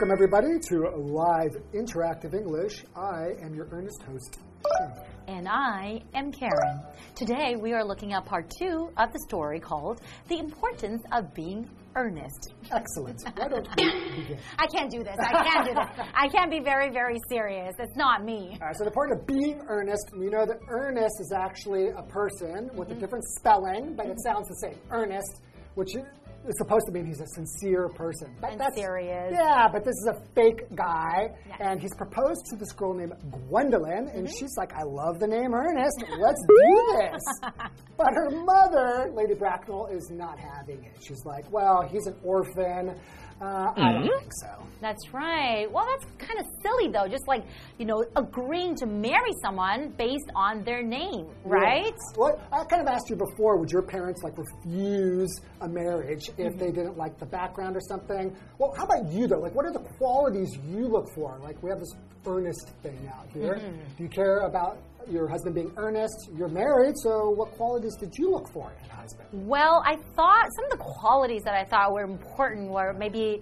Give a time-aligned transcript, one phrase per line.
[0.00, 2.86] Welcome, everybody, to Live Interactive English.
[2.96, 4.38] I am your earnest host.
[5.28, 6.80] And I am Karen.
[7.14, 11.68] Today we are looking at part two of the story called The Importance of Being
[11.96, 12.54] Earnest.
[12.72, 13.20] Excellent.
[13.36, 14.38] Why don't we begin?
[14.58, 15.16] I can't do this.
[15.18, 16.06] I can't do this.
[16.14, 17.74] I can't be very, very serious.
[17.78, 18.56] It's not me.
[18.62, 22.02] All right, so the point of being earnest, we know that earnest is actually a
[22.04, 23.00] person with a mm-hmm.
[23.00, 24.78] different spelling, but it sounds the same.
[24.90, 25.42] Earnest,
[25.74, 25.94] which
[26.48, 28.34] is supposed to mean he's a sincere person.
[28.40, 29.32] But And that's- serious.
[29.32, 31.58] Yeah, but this is a fake guy, Yes.
[31.60, 33.12] and he's proposed to this girl named
[33.48, 34.36] Gwendolyn, and mm-hmm.
[34.38, 36.02] she's like, I love the name Ernest.
[36.18, 37.50] Let's do this.
[37.96, 40.96] but her mother, Lady Bracknell, is not having it.
[41.06, 42.98] She's like, well, he's an orphan.
[43.40, 44.18] Uh, I don't hmm?
[44.18, 44.66] think so.
[44.80, 45.70] That's right.
[45.70, 47.08] Well, that's kind of silly, though.
[47.08, 47.44] Just like,
[47.78, 51.86] you know, agreeing to marry someone based on their name, right?
[51.86, 52.16] Yeah.
[52.16, 56.52] Well, I kind of asked you before, would your parents like refuse a marriage if
[56.52, 56.58] mm-hmm.
[56.58, 58.34] they didn't like the background or something?
[58.58, 59.40] Well, how about you though?
[59.40, 61.38] Like, what are the qualities you look for?
[61.42, 61.94] Like, we have this
[62.26, 63.54] earnest thing out here.
[63.54, 63.96] Mm-hmm.
[63.96, 64.78] Do you care about
[65.08, 66.30] your husband being earnest?
[66.36, 69.28] You're married, so what qualities did you look for in a husband?
[69.32, 73.40] Well, I thought some of the qualities that I thought were important were maybe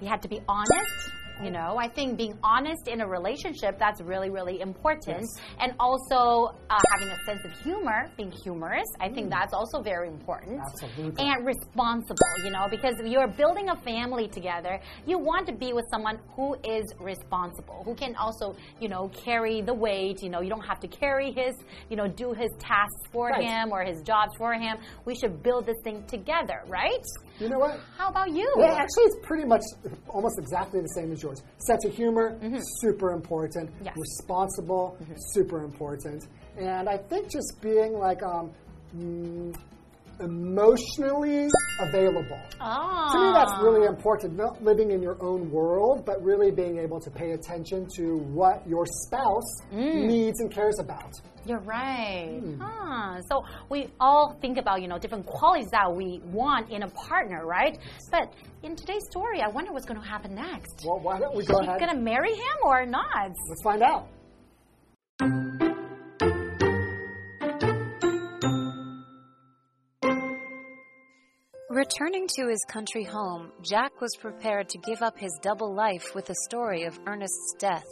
[0.00, 1.10] you had to be honest.
[1.42, 5.44] You know, I think being honest in a relationship that's really, really important, Yes.
[5.60, 8.86] and also uh, having a sense of humor, being humorous.
[9.00, 10.60] I think that's also very important.
[10.60, 11.24] Absolutely.
[11.24, 12.16] And responsible.
[12.44, 16.56] You know, because you're building a family together, you want to be with someone who
[16.64, 20.22] is responsible, who can also, you know, carry the weight.
[20.22, 21.54] You know, you don't have to carry his,
[21.88, 23.44] you know, do his tasks for Right.
[23.44, 24.78] him or his jobs for him.
[25.04, 27.04] We should build this thing together, right?
[27.40, 27.78] You know what?
[27.96, 28.52] How about you?
[28.58, 29.62] Yeah, actually, it's pretty much
[30.08, 31.42] almost exactly the same as yours.
[31.58, 32.36] Sense of humor,
[32.80, 33.70] super important.
[33.84, 33.94] Yes.
[33.96, 34.96] Responsible,
[35.32, 36.26] super important.
[36.58, 38.50] And I think just being like um,
[38.96, 39.54] mm,
[40.20, 41.48] emotionally
[41.80, 42.40] available.
[42.60, 43.08] Ah.
[43.12, 44.36] To me, that's really important.
[44.36, 48.66] Not living in your own world, but really being able to pay attention to what
[48.68, 51.12] your spouse needs and cares about.
[51.46, 52.40] You're right.
[52.42, 52.60] Hmm.
[52.60, 53.22] Huh.
[53.22, 57.46] So we all think about, you know, different qualities that we want in a partner,
[57.46, 57.78] right?
[58.10, 60.82] But in today's story, I wonder what's going to happen next.
[60.84, 61.80] Well, why don't we go She's ahead?
[61.80, 63.32] going to marry him or not?
[63.48, 64.08] Let's find out.
[71.90, 76.26] Returning to his country home, Jack was prepared to give up his double life with
[76.26, 77.86] the story of Ernest's death.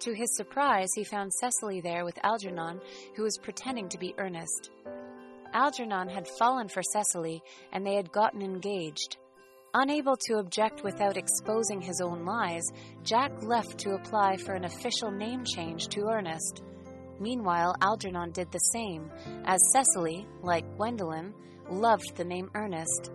[0.00, 2.80] To his surprise, he found Cecily there with Algernon,
[3.14, 4.70] who was pretending to be Ernest.
[5.52, 7.40] Algernon had fallen for Cecily,
[7.72, 9.18] and they had gotten engaged.
[9.72, 12.64] Unable to object without exposing his own lies,
[13.04, 16.64] Jack left to apply for an official name change to Ernest.
[17.20, 19.12] Meanwhile, Algernon did the same,
[19.44, 21.32] as Cecily, like Gwendolyn,
[21.70, 23.10] loved the name Ernest.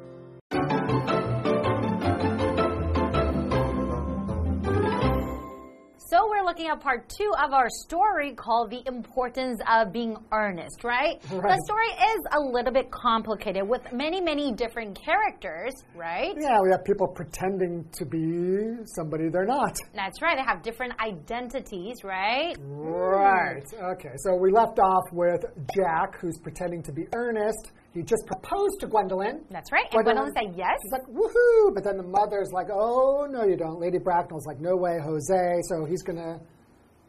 [6.08, 10.84] So we're looking at part two of our story called The Importance of Being Earnest,
[10.86, 11.20] right?
[11.30, 11.58] Right.
[11.58, 16.34] The story is a little bit complicated with many, many different characters, right?
[16.40, 19.78] Yeah, we have people pretending to be somebody they're not.
[19.94, 20.38] That's right.
[20.38, 22.56] They have different identities, right?
[22.62, 23.66] Right.
[23.74, 24.14] Okay.
[24.18, 25.44] So we left off with
[25.76, 27.74] Jack, who's pretending to be Ernest.
[27.96, 29.46] He just proposed to Gwendolyn.
[29.50, 29.86] That's right.
[29.94, 30.78] And Gwendolyn said yes.
[30.84, 31.74] She's like, woohoo!
[31.74, 33.80] But then the mother's like, oh, no, you don't.
[33.80, 35.62] Lady Bracknell's like, no way, Jose.
[35.70, 36.38] So he's going to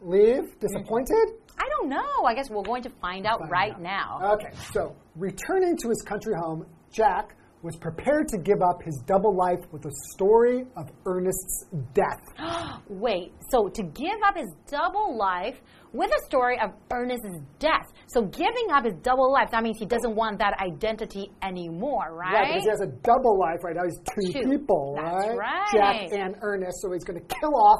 [0.01, 0.59] leave mm-hmm.
[0.59, 1.35] disappointed?
[1.59, 2.23] I don't know.
[2.25, 3.81] I guess we're going to find out Find right out.
[3.81, 4.33] now.
[4.35, 4.55] Okay.
[4.71, 9.59] So returning to his country home, Jack was prepared to give up his double life
[9.71, 12.21] with the story of Ernest's death.
[12.87, 15.59] Wait, so to give up his double life
[15.97, 17.87] with a story of Ernest's death.
[18.07, 22.33] So giving up his double life, that means he doesn't want that identity anymore, Right,
[22.33, 22.47] right?
[22.47, 23.83] because he has a double life right now.
[23.83, 24.49] He's two, Two.
[24.49, 25.37] people, That's right?
[25.37, 25.71] right.
[25.71, 27.79] Jack and Ernest, so he's going to kill off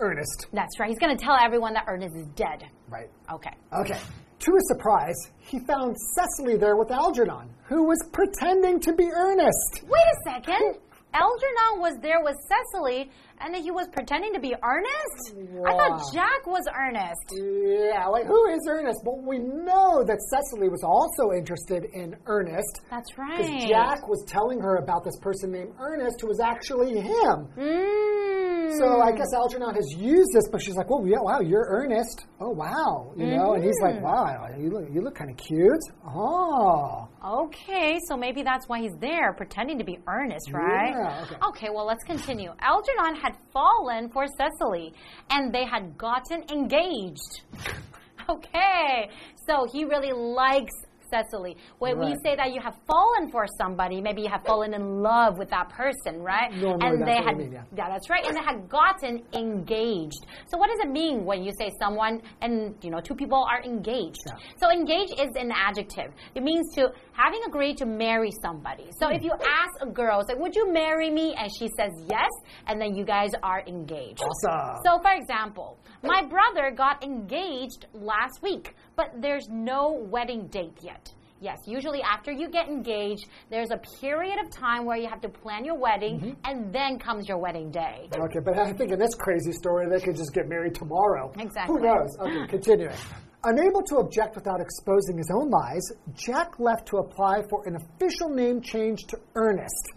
[0.00, 0.46] Ernest.
[0.52, 0.88] That's right.
[0.88, 2.64] He's going to tell everyone that Ernest is dead.
[2.88, 3.08] Right.
[3.32, 3.50] Okay.
[3.80, 3.98] Okay.
[4.40, 9.82] To his surprise, he found Cecily there with Algernon, who was pretending to be Ernest.
[9.82, 10.76] Wait a second.
[11.14, 13.10] Algernon was there with Cecily,
[13.40, 15.34] and then he was pretending to be Ernest?
[15.66, 17.32] I thought Jack was Ernest.
[17.32, 19.00] Yeah, like who is Ernest?
[19.04, 22.80] But we know that Cecily was also interested in Ernest.
[22.90, 23.38] That's right.
[23.38, 23.68] Because.
[23.68, 27.48] Jack was telling her about this person named Ernest who was actually him.
[27.56, 28.37] Mm.
[28.76, 29.40] So I guess hmm.
[29.40, 32.26] Algernon has used this, but she's like, "Well, yeah, wow, you're Ernest.
[32.40, 34.04] Oh, wow, you know." And he's like, hmm.
[34.04, 38.96] "Wow, you look, you look kind of cute." Oh, Okay, so maybe that's why he's
[39.00, 40.90] there, pretending to be Ernest, right?
[40.90, 41.68] Yeah, okay.
[41.68, 42.52] well, let's continue.
[42.60, 44.94] Algernon had fallen for Cecily,
[45.30, 47.42] and they had gotten engaged.
[48.30, 49.08] Okay,
[49.46, 50.74] so he really likes
[51.10, 51.56] Cecily.
[51.78, 55.38] When we say that you have fallen for somebody, maybe you have fallen in love
[55.38, 56.52] with that person, right?
[56.52, 57.62] Normally and that's they had we mean, yeah.
[57.76, 58.24] yeah, that's right.
[58.26, 60.26] And they had gotten engaged.
[60.50, 63.62] So what does it mean when you say someone and you know two people are
[63.62, 64.20] engaged?
[64.26, 64.38] Yeah.
[64.60, 66.12] So engage is an adjective.
[66.34, 68.86] It means to having agreed to marry somebody.
[69.00, 72.30] So if you ask a girl, say, "Would you marry me?" and she says yes,
[72.66, 74.22] and then you guys are engaged.
[74.22, 74.80] Awesome.
[74.84, 81.10] So for example, my brother got engaged last week, but there's no wedding date yet.
[81.40, 85.28] Yes, usually after you get engaged, there's a period of time where you have to
[85.28, 86.32] plan your wedding, Mm-hmm.
[86.50, 88.08] and then comes your wedding day.
[88.12, 91.32] Okay, but I think in this crazy story, they could just get married tomorrow.
[91.38, 91.76] Exactly.
[91.78, 92.10] Who knows?
[92.18, 92.96] Okay, continuing.
[93.44, 98.30] Unable to object without exposing his own lies, Jack left to apply for an official
[98.30, 99.92] name change to Ernest.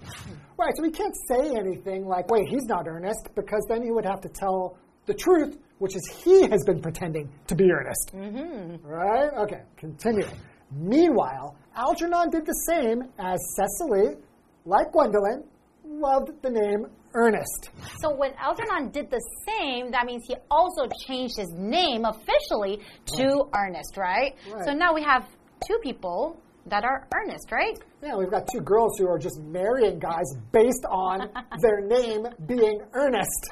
[0.59, 4.06] Right, so he can't say anything like, wait, he's not Ernest, because then he would
[4.06, 4.77] have to tell
[5.07, 8.12] the truth, which is he has been pretending to be Ernest.
[8.13, 8.86] Mm-hmm.
[8.86, 9.33] Right?
[9.33, 10.38] Okay, continuing.
[10.72, 14.16] Meanwhile, Algernon did the same as Cecily,
[14.66, 15.44] like Gwendolyn,
[15.83, 16.86] loved the name
[17.16, 17.72] Ernest.
[18.00, 22.80] So when Algernon did the same, that means he also changed his name officially
[23.18, 24.36] to Ernest, right?
[24.54, 24.66] Right.
[24.66, 25.28] So now we have
[25.68, 27.75] two people that are Ernest, right?
[28.04, 31.28] Yeah, we've got two girls who are just marrying guys based on
[31.60, 33.50] their name being Ernest.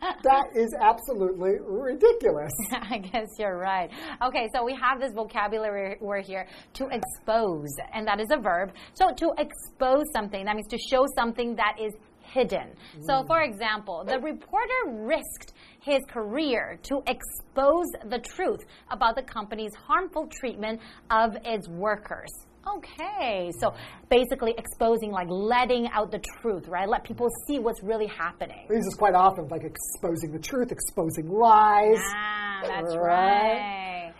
[0.22, 2.52] That is absolutely ridiculous.
[2.72, 3.90] I guess you're right.
[4.22, 8.72] Okay, so we have this vocabulary word here to expose, and that is a verb.
[8.94, 12.74] So to expose something, that means to show something that is hidden.
[13.02, 13.26] So, mm.
[13.26, 18.60] for example, the reporter risked his career to expose the truth
[18.90, 20.80] about the company's harmful treatment
[21.10, 22.30] of its workers.
[22.76, 23.74] Okay, so
[24.10, 26.88] basically exposing, like letting out the truth, right?
[26.88, 28.66] Let people see what's really happening.
[28.68, 31.98] This quite often, like exposing the truth, exposing lies.
[32.14, 32.98] Ah, that's Right.
[32.98, 34.14] right.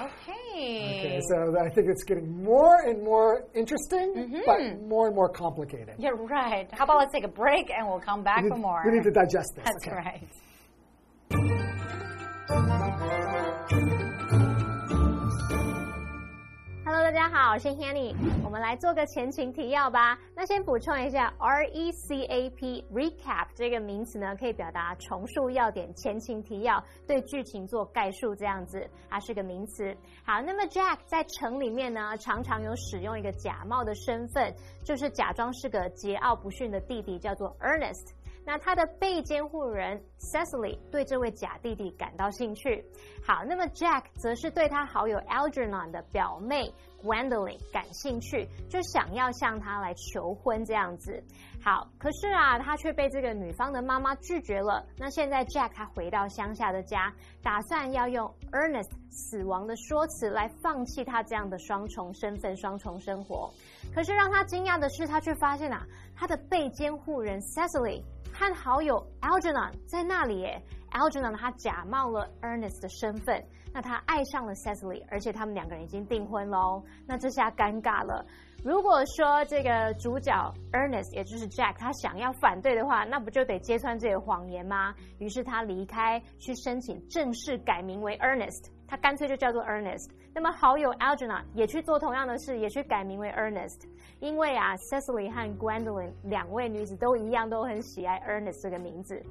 [0.00, 0.98] Okay.
[0.98, 4.40] Okay, so I think it's getting more and more interesting, Mm-hmm.
[4.46, 5.94] but more and more complicated.
[5.98, 6.68] You're right.
[6.72, 8.82] How about let's take a break and we'll come back We for more.
[8.84, 9.64] we need to digest this.
[9.64, 9.96] That's okay.
[9.96, 10.28] right.
[16.98, 18.12] Hello，大家好，我是 Hanny。
[18.42, 20.18] 我们来做个前情提要吧。
[20.34, 29.96] 那先补充一下，recap recap 这个名词呢，可以表达重述要点、前情提要，对剧情做概述这样子，它是个名词。
[30.24, 34.52] 好，那么 Jack 在城里面呢，常常有使用一个假冒的身份，
[34.82, 38.12] 就是假装是个桀骜不驯的弟弟，叫做 Ernest。
[38.44, 42.82] 那他的被监护人 Cecily 对这位假弟弟感到兴趣。
[43.22, 46.72] 好，那么 Jack 则是对他好友 Algernon 的表妹
[47.02, 51.22] Gwendolyn 感兴趣，就想要向他来求婚这样子。
[51.62, 54.84] 好，可是啊，他却被这个女方的妈妈拒绝了。
[54.96, 57.12] 那现在 Jack 他回到乡下的家，
[57.42, 63.52] 打算要用 Ernest 死亡的说辞来放弃他这样的双重身份、双重生活。
[63.94, 65.84] 可是让他惊讶的是，他却发现啊，
[66.16, 68.02] 他的被监护人 Cecily
[68.32, 70.62] 和好友 Algernon 在那里耶。
[70.92, 76.82] Algernon 他假冒了 Ernest 的身份，那他爱上了 Cecily，而且他们两个人已经订婚喽。
[77.06, 78.24] 那这下尴尬了。
[78.64, 80.32] 如果说这个主角
[80.72, 84.92] Ernest，也就是 Jack，他想要反对的话，那不就得揭穿这个谎言吗？
[85.18, 90.10] 于是他离开，去申请正式改名为 Ernest，他干脆就叫做 Ernest。
[90.34, 93.86] 那么好友 Algernon 也去做同样的事，也去改名为 Ernest。
[94.18, 99.22] 因为啊，Cecily 和 Gwendolyn 两位女子都一样，都很喜爱 Ernest 这个名字。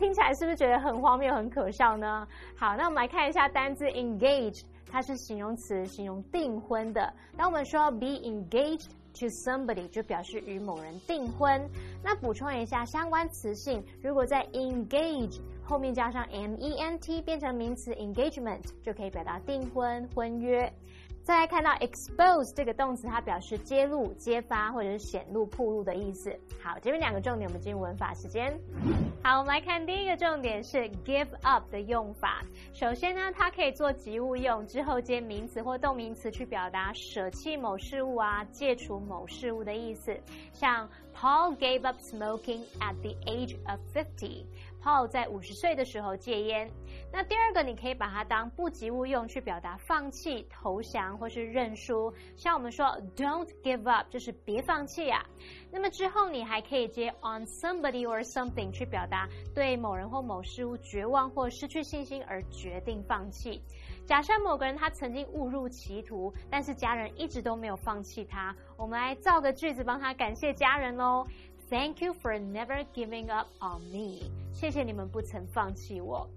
[0.00, 2.26] 听起来是不是觉得很荒谬、很可笑呢？
[2.56, 7.12] 好，那我们来看一下单字 engage，它是形容词，形容订婚的。
[7.36, 11.68] 当我们说 be engaged to somebody，就表示与某人订婚。
[12.02, 20.72] 那补充一下相关词性，如果在 engage 后面加上 m e n t 变成名词 engagement，就可以表达订婚、婚约。
[21.30, 26.36] 再来看到 expose 这个动词，它表示揭露、揭发或者是显露、暴露的意思。
[26.60, 28.52] 好，这边两个重点，我们进入文法时间。
[29.22, 32.42] 好，我们来看第一个重点是 give up 的用法。
[32.72, 40.18] 首先呢，它可以做及物用，之后接名词或动名词去表达舍弃某事物啊、戒除某事物的意思。
[40.52, 44.46] 像 Paul gave up smoking at the age of fifty。
[44.82, 46.70] Paul 在五十岁的时候戒烟。
[47.12, 52.12] 那第二个，你可以把它当不及物用，去表达放弃、投降或是认输。
[52.36, 55.24] 像我们说 "Don't give up"，就是别放弃啊。
[55.70, 63.62] 那么之后，你还可以接 on somebody or something，去表达对某人或某事物绝望或失去信心而决定放弃。
[64.06, 71.24] 假设某个人他曾经误入歧途，但是家人一直都没有放弃他，我们来造个句子帮他感谢家人喽。
[71.70, 74.28] Thank you for never giving up on me。
[74.52, 76.28] 谢谢你们不曾放弃我。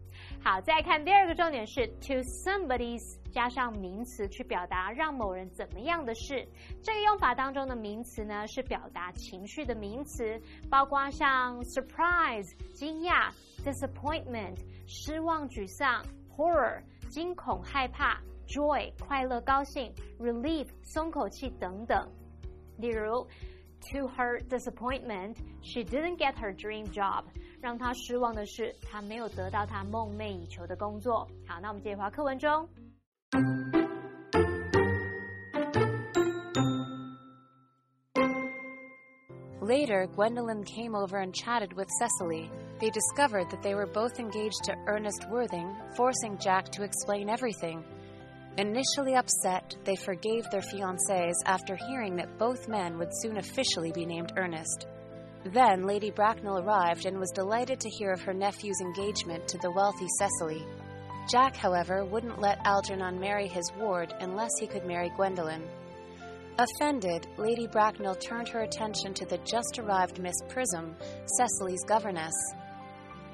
[0.44, 6.48] 好，再看第二个重点是 to somebody's 加上名词去表达让某人怎么样的事。
[6.84, 13.32] 这个用法当中的名词呢是表达情绪的名词，包括像 surprise 惊讶、
[13.66, 22.08] disappointment 失望沮丧、horror 惊恐害怕、joy 快乐高兴、relief 松口气等等。
[22.78, 23.26] 例如
[23.93, 27.25] ，to her disappointment, she didn't get her dream job。
[27.61, 31.29] 让她失望的是，她没有得到她梦寐以求的工作。
[31.47, 32.69] 好，那我们接着回到课文中。
[39.61, 42.51] Later, Gwendolyn came over and chatted with Cecily.
[42.81, 47.83] They discovered that they were both engaged to Ernest Worthing, forcing Jack to explain everything.
[48.58, 54.06] Initially upset, they forgave their fiancés after hearing that both men would soon officially be
[54.06, 54.86] named Ernest.
[55.46, 59.72] Then Lady Bracknell arrived and was delighted to hear of her nephew's engagement to the
[59.72, 60.64] wealthy Cecily.
[61.32, 65.64] Jack, however, wouldn't let Algernon marry his ward unless he could marry Gwendolyn.
[66.60, 70.96] Offended, Lady Bracknell turned her attention to the just arrived Miss Prism,
[71.38, 72.34] Cecily's governess.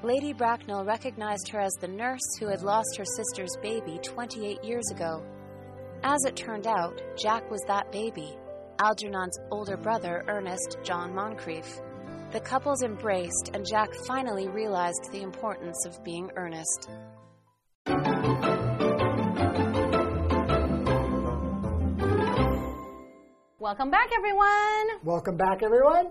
[0.02, 4.90] Lady Bracknell recognized her as the nurse who had lost her sister's baby 28 years
[4.90, 5.22] ago.
[6.02, 8.34] As it turned out, Jack was that baby,
[8.78, 11.82] Algernon's older brother, Ernest John Moncrieff.
[12.32, 16.88] The couples embraced, and Jack finally realized the importance of being earnest.
[23.58, 25.04] Welcome back, everyone.
[25.04, 26.06] Welcome back, everyone.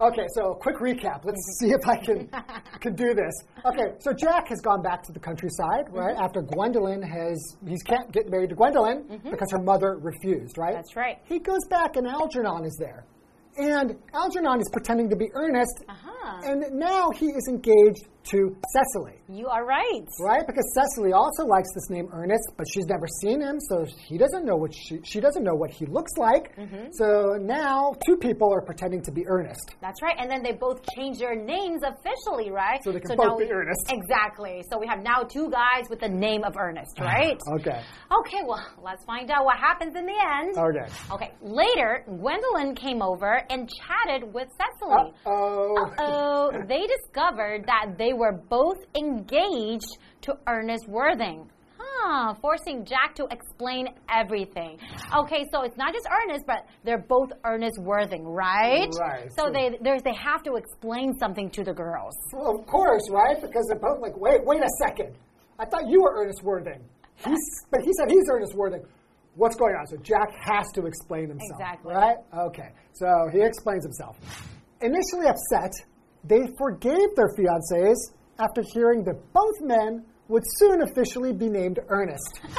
[0.00, 1.24] Okay, so a quick recap.
[1.24, 2.28] Let's see if I can
[2.80, 3.32] can do this.
[3.64, 6.14] Okay, so Jack has gone back to the countryside, right?
[6.14, 6.24] Mm-hmm.
[6.24, 10.74] After Gwendolyn has he can't get married to Gwendolyn because her mother refused, right?
[10.74, 11.18] That's right.
[11.24, 13.04] He goes back and Algernon is there.
[13.58, 15.84] And Algernon is pretending to be Ernest.
[15.88, 16.40] Uh-huh.
[16.44, 19.18] And now he is engaged to Cecily.
[19.28, 20.06] You are right.
[20.20, 20.46] Right?
[20.46, 24.44] Because Cecily also likes this name Ernest, but she's never seen him, so he doesn't
[24.44, 26.56] know what she she doesn't know what he looks like.
[26.56, 26.88] Mm-hmm.
[26.92, 29.74] So now two people are pretending to be Ernest.
[29.80, 30.16] That's right.
[30.18, 32.82] And then they both changed their names officially, right?
[32.82, 33.90] So they can now both be we- Ernest.
[33.90, 34.64] Exactly.
[34.70, 37.38] So we have now two guys with the name of Ernest, right?
[37.56, 37.80] Okay.
[38.20, 40.56] Okay, well, let's find out what happens in the end.
[40.56, 40.86] Okay.
[41.12, 45.12] Okay, later, Gwendolyn came over and chatted with Cecily.
[45.24, 45.92] Oh.
[45.98, 51.50] Oh, they discovered that they were both engaged to Ernest Worthing.
[51.78, 54.78] Huh, forcing Jack to explain everything.
[55.14, 58.88] Okay, so it's not just Ernest, but they're both Ernest Worthing, right?
[59.00, 59.28] Right.
[59.36, 62.14] So they there's, they have to explain something to the girls.
[62.32, 63.40] Well, of course, right?
[63.40, 65.14] Because they're both like, wait, wait a second.
[65.58, 66.82] I thought you were Ernest Worthing.
[67.16, 68.84] He's, but he said he's Ernest Worthing.
[69.34, 69.86] What's going on?
[69.86, 71.60] So Jack has to explain himself.
[71.60, 71.94] Exactly.
[71.94, 72.16] Right?
[72.48, 72.70] Okay.
[72.92, 74.16] So he explains himself.
[74.80, 75.72] Initially upset,
[76.28, 77.96] they forgave their fiancés
[78.38, 82.40] after hearing that both men would soon officially be named Ernest.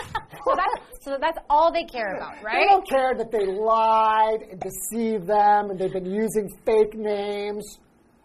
[0.47, 2.59] So that's, so that's all they care about, right?
[2.62, 7.79] They don't care that they lied and deceived them and they've been using fake names.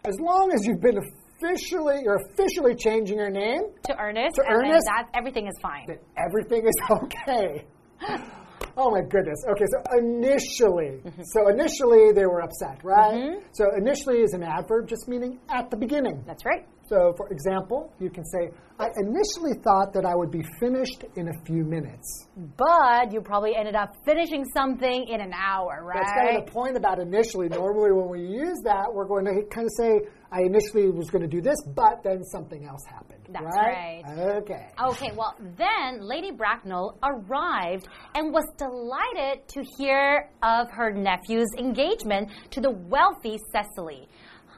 [0.05, 4.55] As long as you've been officially, you're officially changing your name, To Ernest, To and
[4.69, 4.85] Ernest?
[4.85, 5.85] that everything is fine.
[6.15, 6.73] everything is
[7.03, 7.65] okay.
[8.75, 9.43] Oh my goodness.
[9.49, 11.21] Okay, so initially, mm-hmm.
[11.23, 13.13] so initially they were upset, right?
[13.13, 13.39] Mm-hmm.
[13.53, 16.23] So initially is an adverb just meaning at the beginning.
[16.25, 16.65] That's right.
[16.89, 21.29] So, for example, you can say, I initially thought that I would be finished in
[21.29, 22.27] a few minutes.
[22.57, 26.03] But you probably ended up finishing something in an hour, right?
[26.03, 27.47] That's kind of the point about initially.
[27.47, 30.01] Normally, when we use that, we're going to kind of say,
[30.33, 33.27] I initially was going to do this, but then something else happened.
[33.29, 34.01] That's right.
[34.03, 34.35] right.
[34.37, 34.67] Okay.
[34.83, 42.31] Okay, well, then Lady Bracknell arrived and was delighted to hear of her nephew's engagement
[42.49, 44.07] to the wealthy Cecily.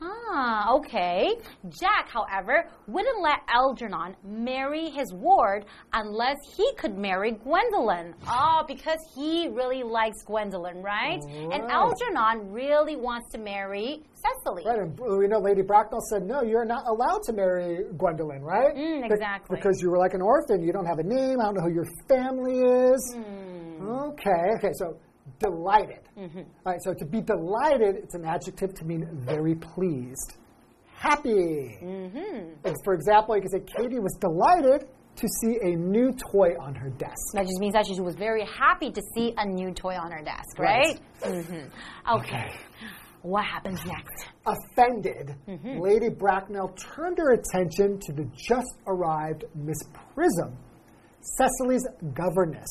[0.07, 1.33] Huh, okay.
[1.69, 8.13] Jack, however, wouldn't let Algernon marry his ward unless he could marry Gwendolyn.
[8.29, 11.19] Oh, because he really likes Gwendolyn, right?
[11.23, 14.63] And Algernon really wants to marry Cecily.
[14.65, 18.75] Right, and we know Lady Bracknell said, no, you're not allowed to marry Gwendolyn, right?
[18.75, 19.57] Mm, Be- exactly.
[19.57, 20.63] because you were like an orphan.
[20.63, 21.39] You don't have a name.
[21.39, 23.15] I don't know who your family is.
[23.15, 23.87] Hmm.
[23.87, 24.97] Okay, okay, so
[25.39, 25.99] delighted.
[26.17, 26.39] Mm-hmm.
[26.39, 30.37] All right, so to be delighted, it's an adjective to mean very pleased.
[30.97, 31.77] Happy.
[31.83, 32.71] Mm-hmm.
[32.83, 36.89] For example, you can say Katie was delighted to see a new toy on her
[36.89, 37.33] desk.
[37.33, 40.21] That just means that she was very happy to see a new toy on her
[40.23, 40.99] desk, Right.
[41.23, 41.45] right?
[41.45, 42.51] hmm Okay.
[43.21, 44.27] What happens next?
[44.45, 45.79] Offended, Mm-hmm.
[45.79, 49.77] Lady Bracknell turned her attention to the just arrived Miss
[50.13, 50.57] Prism,
[51.21, 52.69] Cecily's governess.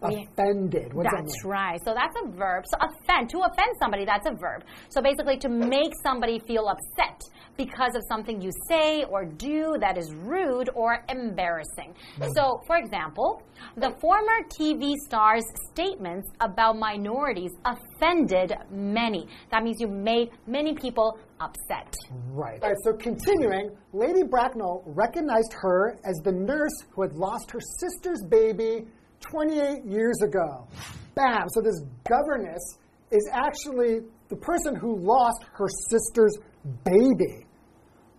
[0.00, 0.94] Offended.
[0.94, 1.52] What's that That's mean?
[1.52, 1.80] right.
[1.84, 2.64] So that's a verb.
[2.70, 4.62] So offend, to offend somebody, that's a verb.
[4.90, 7.20] So basically, to make somebody feel upset
[7.56, 11.94] because of something you say or do that is rude or embarrassing.
[12.16, 12.28] Hmm.
[12.36, 13.42] So, for example,
[13.76, 19.26] the former TV star's statements about minorities offended many.
[19.50, 21.92] That means you made many people upset.
[22.30, 22.62] Right.
[22.62, 27.60] All right, so continuing, Lady Bracknell recognized her as the nurse who had lost her
[27.80, 28.86] sister's baby
[29.20, 30.66] 28 years ago.
[31.14, 31.48] Bam!
[31.48, 32.78] So this governess
[33.10, 36.36] is actually the person who lost her sister's
[36.84, 37.46] baby.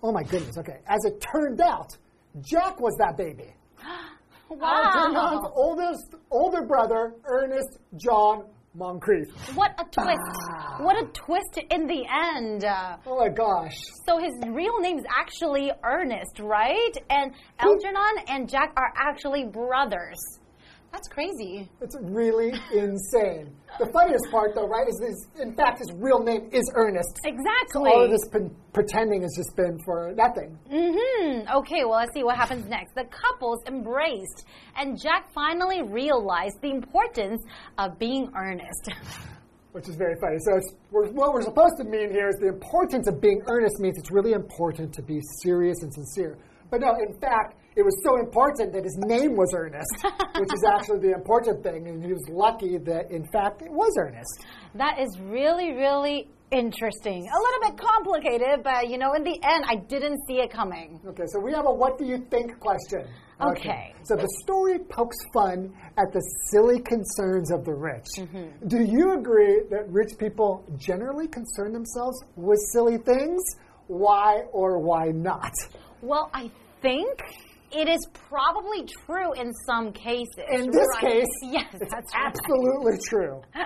[0.01, 0.79] Oh my goodness, okay.
[0.87, 1.97] As it turned out,
[2.41, 3.53] Jack was that baby.
[4.51, 8.45] Algernon's oldest, older brother, Ernest John
[8.77, 9.55] Moncrieff.
[9.55, 10.19] What a twist!
[10.51, 10.77] Ah.
[10.81, 12.03] What a twist in the
[12.33, 12.65] end.
[13.05, 13.75] Oh my gosh.
[14.05, 16.93] So his real name is actually Ernest, right?
[17.09, 20.17] And Algernon and Jack are actually brothers.
[20.91, 21.69] That's crazy.
[21.81, 23.55] It's really insane.
[23.77, 27.19] The funniest part, though, right, is his, in fact, his real name is Ernest.
[27.23, 27.71] Exactly.
[27.73, 30.57] So All of this pre- pretending has just been for nothing.
[30.71, 31.57] Mm-hmm.
[31.57, 32.95] Okay, well, let's see what happens next.
[32.95, 37.41] The couples embraced, and Jack finally realized the importance
[37.77, 38.91] of being earnest.
[39.71, 40.37] Which is very funny.
[40.39, 43.79] So, it's, we're, what we're supposed to mean here is the importance of being earnest
[43.79, 46.39] means it's really important to be serious and sincere.
[46.71, 49.95] But no, in fact, it was so important that his name was Ernest,
[50.39, 51.87] which is actually the important thing.
[51.87, 54.45] And he was lucky that, in fact, it was Ernest.
[54.75, 57.27] that is really, really interesting.
[57.27, 60.99] A little bit complicated, but you know, in the end, I didn't see it coming.
[61.07, 63.07] Okay, so we have a what do you think question.
[63.41, 63.93] Okay.
[64.03, 66.21] So the story pokes fun at the
[66.51, 68.05] silly concerns of the rich.
[68.17, 68.67] Mm-hmm.
[68.67, 73.41] Do you agree that rich people generally concern themselves with silly things?
[73.87, 75.53] Why or why not?
[76.01, 76.51] Well, I
[76.81, 77.21] think
[77.71, 80.27] it is probably true in some cases.
[80.51, 81.03] In this right?
[81.03, 82.27] case, yes, it's that's right.
[82.33, 83.41] absolutely true.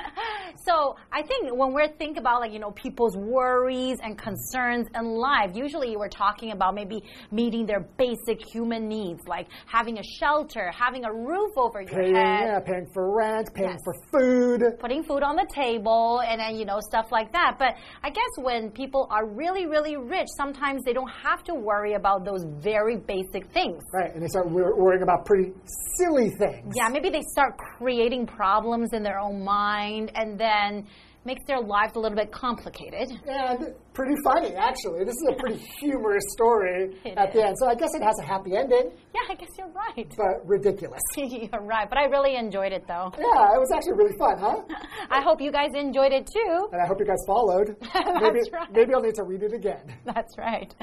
[0.66, 5.06] So I think when we're thinking about like you know people's worries and concerns in
[5.16, 10.72] life, usually we're talking about maybe meeting their basic human needs, like having a shelter,
[10.72, 13.80] having a roof over your Paying, head, yeah, paying for rent, paying Yes.
[13.84, 14.64] for food.
[14.80, 17.56] putting food on the table, and then you know stuff like that.
[17.60, 21.96] But I guess when people are really really rich, sometimes they don't have to worry
[21.96, 23.82] about those very basic things.
[23.94, 25.54] Right, and they start worrying about pretty
[26.00, 26.74] silly things.
[26.76, 30.88] Yeah, maybe they start creating problems in their own mind, and then
[31.26, 33.10] makes their lives a little bit complicated.
[33.28, 35.04] And pretty funny, actually.
[35.06, 37.56] This is a pretty humorous story It at the end.
[37.60, 40.12] So I guess it has a happy ending, Yeah, I guess you're right.
[40.18, 41.02] but ridiculous.
[41.18, 43.12] you're right, but I really enjoyed it though.
[43.18, 44.62] Yeah, it was actually really fun, huh?
[45.10, 46.68] I hope you guys enjoyed it too.
[46.72, 47.76] And I hope you guys followed.
[48.22, 48.72] maybe, right.
[48.74, 49.96] maybe I'll need to read it again.
[50.06, 50.74] That's right.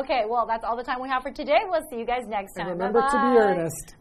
[0.00, 1.58] Okay, well, that's all the time we have for today.
[1.68, 2.68] We'll see you guys next time.
[2.68, 3.94] And remember to be earnest.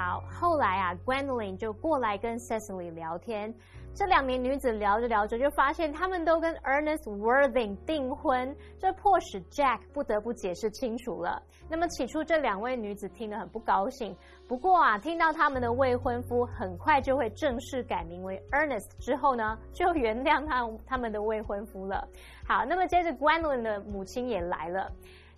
[0.00, 3.54] 好，后来啊，Gwendolyn 就过来跟 Cecily 聊天。
[3.94, 11.42] 这两名女子聊着聊着，就发现他们都跟 Ernest Worthing 订婚，这迫使 Jack 不得不解释清楚了。
[11.68, 14.16] 那么起初这两位女子听得很不高兴，
[14.48, 22.08] 不过啊，听到他们的未婚夫很快就会正式改名为 Ernest 之后呢，就原谅他他们的未婚夫了。
[22.48, 24.90] 好，那么接着 Gwendolyn 的母亲也来了。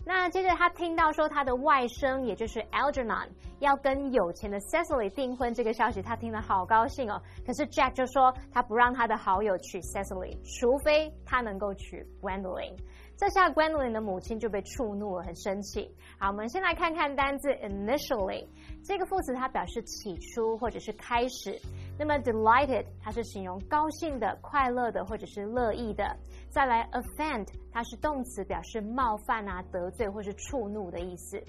[0.04, 3.28] 那接着他听到说他的外甥，也就是 Algernon
[3.60, 7.22] 要跟有钱的 Cecily 订婚这个消息，他听了好高兴哦。
[7.46, 12.76] 可是 Jack 就说他不让他的好友娶 Cecily，除非他能够娶 Gwendolyn。
[13.16, 15.88] 这下 Gwendolyn 的母亲就被触怒了，很生气。
[16.18, 18.46] 好，我们先来看看单字 initially
[18.84, 21.60] 这个副词，它表示起初或者是开始。
[21.98, 26.16] 那么 delighted 它是形容高兴的、快乐的或者是乐意的。
[26.50, 31.40] 再来 offend 它是动词，表示冒犯啊、得罪或是触怒的意思。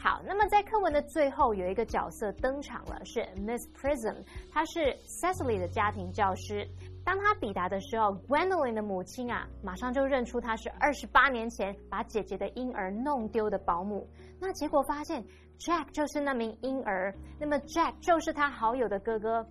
[0.00, 4.14] 好，那么在课文的最后有一个角色登场了，是 Miss Prism，
[4.52, 6.64] 她是 Cecily 的家庭教师。
[7.08, 14.06] 当他抵达的时候，Gwendolyn 的母亲啊，马上就认出他是二十八年前把姐姐的婴儿弄丢的保姆。
[14.38, 15.24] 那结果发现
[15.58, 19.42] Jack 就是那名婴儿，那么 Jack 就是他好友的哥哥。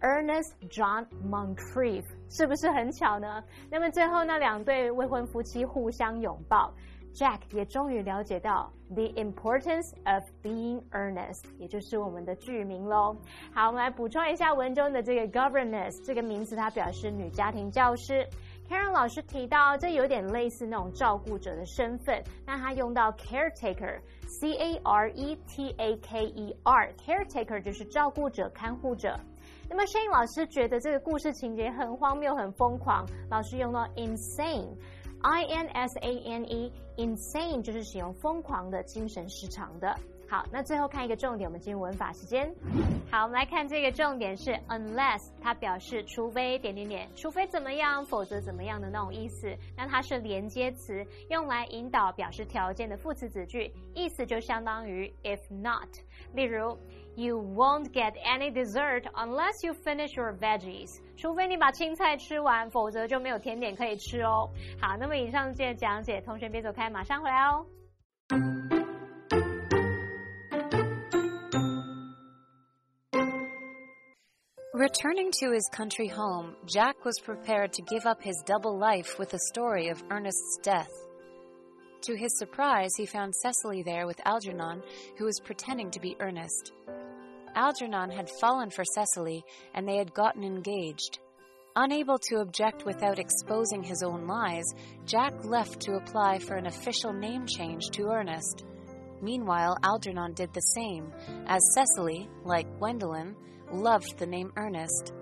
[0.00, 3.44] Ernest John Moncrief 是不是很巧呢？
[3.70, 6.72] 那么最后那两对未婚夫妻互相拥抱
[7.14, 13.16] ，Jack 也终于了解到 the importance of being earnest，也就是我们的剧名喽。
[13.54, 18.26] 好，我们来补充一下文中的这个 governess 这个名词，它表示女家庭教师。
[18.68, 29.14] Karen 老师提到，这有点类似那种照顾者的身份，那他用到 caretaker，c a r e t a k e r，caretaker 就是照顾者、看护者。
[29.68, 34.68] 那么 Shane 老师觉得这个故事情节很荒谬、很疯狂，老师用到 insane。
[35.22, 39.96] I N S A N E，insane 就是形容疯狂的、精神失常的。
[40.28, 42.50] 好，那最后看一个重点，我们进入文法时间。
[43.10, 49.54] 好，我们来看这个重点是 unless，它表示除非点点点，除非怎么样，否则怎么样的那种意思。
[49.76, 55.88] 那它是连接词，用来引导表示条件的副词子句，意思就相当于 if not。
[56.32, 56.78] 例如
[57.15, 60.89] ，You won't get any dessert unless you finish your veggies。
[61.15, 64.49] 除非你把青菜吃完，否则就没有甜点可以吃哦。
[64.79, 67.65] 好，那么以上这些讲解，同学别走开，马上回来哦。
[74.73, 79.39] Returning to his country home, Jack was prepared to give up his double life with the
[79.51, 80.91] story of Ernest's death.
[82.03, 84.83] To his surprise, he found Cecily there with Algernon,
[85.17, 86.73] who was pretending to be Ernest.
[87.54, 91.18] Algernon had fallen for Cecily, and they had gotten engaged.
[91.76, 94.64] Unable to object without exposing his own lies,
[95.06, 98.64] Jack left to apply for an official name change to Ernest.
[99.22, 101.12] Meanwhile, Algernon did the same,
[101.46, 103.36] as Cecily, like Gwendolen,
[103.70, 105.12] loved the name Ernest.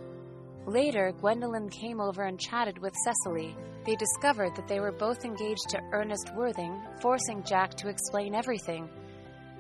[0.67, 3.57] Later, Gwendolen came over and chatted with Cecily.
[3.87, 8.89] They discovered that they were both engaged to Ernest Worthing, forcing Jack to explain everything.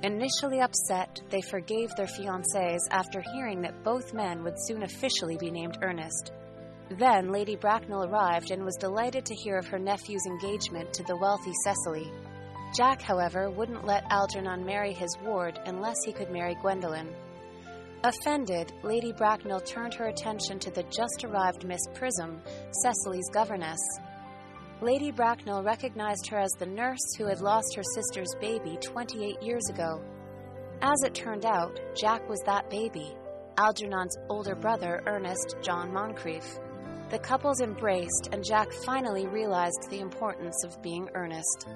[0.03, 5.51] Initially upset, they forgave their fiancés after hearing that both men would soon officially be
[5.51, 6.33] named Ernest.
[6.99, 11.17] Then Lady Bracknell arrived and was delighted to hear of her nephew's engagement to the
[11.17, 12.11] wealthy Cecily.
[12.75, 17.15] Jack, however, wouldn't let Algernon marry his ward unless he could marry Gwendolen.
[18.03, 22.41] Offended, Lady Bracknell turned her attention to the just arrived Miss Prism,
[22.83, 23.81] Cecily's governess.
[24.83, 29.69] Lady Bracknell recognized her as the nurse who had lost her sister's baby 28 years
[29.69, 30.03] ago.
[30.81, 33.15] As it turned out, Jack was that baby,
[33.59, 36.59] Algernon's older brother, Ernest John Moncrieff.
[37.11, 41.67] The couples embraced, and Jack finally realized the importance of being earnest.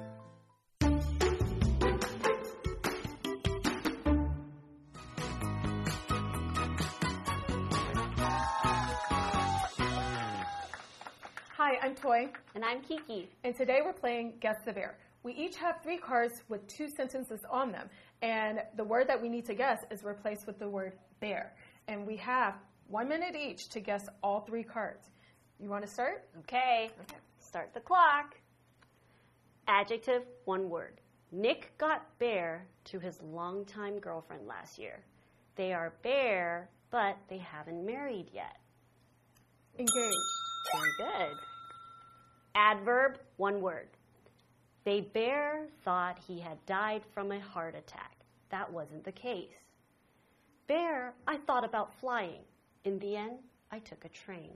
[11.85, 13.29] I'm Toy, And I'm Kiki.
[13.45, 14.97] and today we're playing Guess the Bear.
[15.23, 17.91] We each have three cards with two sentences on them,
[18.23, 21.53] and the word that we need to guess is replaced with the word bear.
[21.87, 22.55] And we have
[22.89, 25.11] one minute each to guess all three cards.
[25.61, 26.27] You want to start?
[26.39, 26.89] Okay.
[27.03, 27.19] okay.
[27.39, 28.35] Start the clock.
[29.69, 31.03] Adjective, one word.
[31.33, 35.05] Nick got bear to his longtime girlfriend last year.
[35.55, 38.57] They are bear, but they haven't married yet.
[39.79, 40.17] Engaged.
[40.73, 41.37] Very good.
[42.55, 43.89] Adverb, one word.
[44.85, 48.17] They bare thought he had died from a heart attack.
[48.51, 49.55] That wasn't the case.
[50.67, 52.43] Bear, I thought about flying.
[52.85, 53.39] In the end,
[53.73, 54.53] I took a train.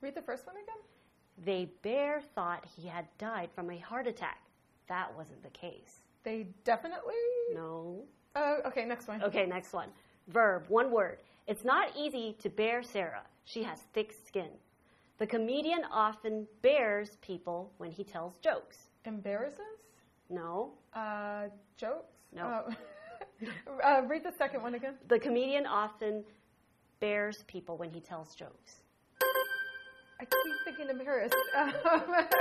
[0.00, 0.82] Read the first one again.
[1.44, 4.40] They bare thought he had died from a heart attack.
[4.88, 6.02] That wasn't the case.
[6.24, 7.14] They definitely.
[7.54, 8.04] No.
[8.34, 9.22] Uh, okay, next one.
[9.22, 9.88] Okay, next one.
[10.28, 11.18] Verb, one word.
[11.46, 13.22] It's not easy to bear Sarah.
[13.44, 14.48] She has thick skin.
[15.18, 18.78] The comedian often bears people when he tells jokes.
[19.04, 19.60] Embarrasses?
[20.28, 20.72] No.
[20.92, 21.44] Uh,
[21.76, 22.12] jokes?
[22.34, 22.64] No.
[22.68, 23.80] Oh.
[23.84, 24.94] uh, read the second one again.
[25.08, 26.24] The comedian often
[26.98, 28.82] bears people when he tells jokes.
[30.20, 31.34] I keep thinking embarrassed.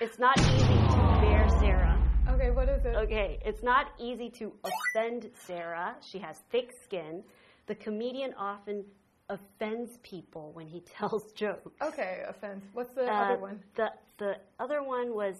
[0.00, 1.98] It's not easy to bear Sarah.
[2.28, 2.94] okay, what is it?
[2.96, 5.96] Okay, it's not easy to offend Sarah.
[6.02, 7.22] She has thick skin.
[7.66, 8.84] The comedian often
[9.28, 11.72] offends people when he tells jokes.
[11.82, 12.64] Okay, offense.
[12.72, 13.60] What's the Uh, other one?
[13.74, 15.34] The the other one was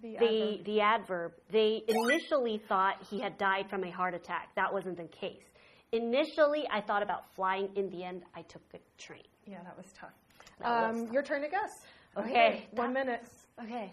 [0.00, 0.64] The, the adverb.
[0.64, 1.32] the adverb.
[1.50, 4.48] They initially thought he had died from a heart attack.
[4.56, 5.44] That wasn't the case.
[5.92, 7.68] Initially, I thought about flying.
[7.76, 9.22] In the end, I took the train.
[9.46, 10.10] Yeah, that was tough.
[10.58, 11.12] That was Um, tough.
[11.14, 11.86] your turn to guess.
[12.16, 12.66] Okay.
[12.72, 13.22] one minute.
[13.62, 13.92] Okay.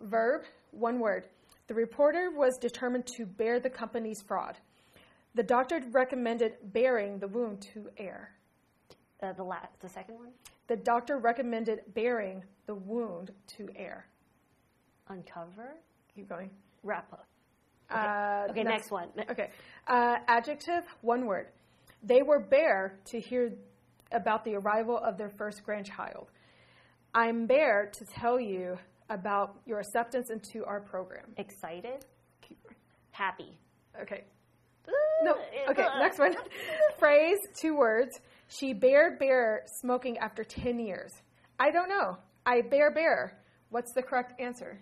[0.00, 1.26] Verb, one word.
[1.66, 4.56] The reporter was determined to bear the company's fraud.
[5.34, 8.32] The doctor recommended bearing the wound to air.
[9.22, 10.30] Uh, the la- the second one.
[10.66, 14.06] The doctor recommended bearing the wound to air.
[15.08, 15.76] Uncover.
[16.14, 16.50] Keep going.
[16.82, 17.26] Wrap up.
[17.90, 19.08] Uh, Okay, next one.
[19.30, 19.50] Okay.
[19.86, 21.48] Uh, adjective, one word.
[22.02, 23.52] They were bare to hear
[24.12, 26.30] about the arrival of their first grandchild.
[27.14, 28.78] I'm bare to tell you
[29.10, 31.26] about your acceptance into our program.
[31.36, 32.04] Excited.
[33.10, 33.58] Happy.
[34.00, 34.24] Okay.
[34.88, 35.34] Uh, no.
[35.70, 36.34] Okay, next one.
[36.98, 38.18] Phrase, two words.
[38.48, 41.12] She bare bear smoking after 10 years.
[41.58, 42.16] I don't know.
[42.44, 43.38] I bear bear.
[43.70, 44.80] What's the correct answer?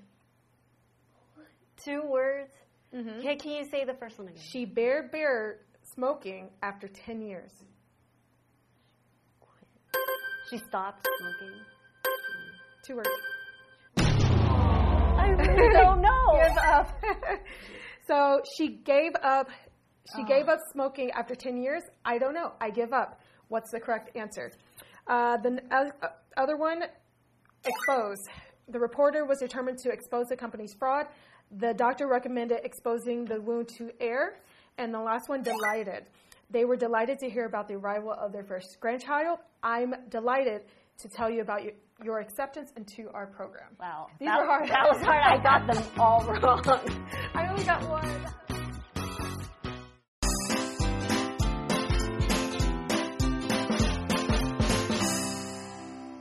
[1.85, 2.51] Two words.
[2.95, 3.19] Mm-hmm.
[3.21, 4.41] Okay, can you say the first one again?
[4.43, 5.59] She bare bear
[5.95, 7.53] smoking after 10 years.
[10.51, 11.61] She stopped smoking.
[12.87, 13.09] Two words.
[13.99, 15.35] I
[15.75, 16.41] don't know.
[16.49, 16.89] give up.
[18.07, 19.51] so she gave up.
[20.17, 21.83] She gave up smoking after 10 years.
[22.05, 22.53] I don't know.
[22.61, 23.21] I give up.
[23.49, 24.53] What's the correct answer?
[25.07, 26.85] Uh, the uh, other one,
[27.65, 28.19] expose.
[28.69, 31.07] The reporter was determined to expose the company's fraud.
[31.51, 34.41] The doctor recommended exposing the wound to air.
[34.77, 36.05] And the last one, delighted.
[36.51, 39.39] They were delighted to hear about the arrival of their first grandchild.
[39.63, 40.63] I'm delighted
[40.99, 43.69] to tell you about your, your acceptance into our program.
[43.79, 44.09] Wow.
[44.19, 44.69] These that, were hard.
[44.69, 45.23] That was hard.
[45.23, 46.63] I got them all wrong.
[47.35, 48.48] I only got one.